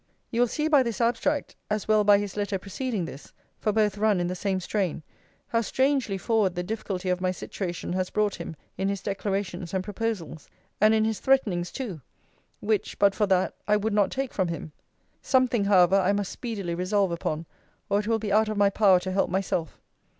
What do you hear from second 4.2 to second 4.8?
the same